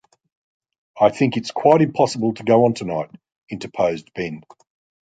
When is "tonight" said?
2.73-3.11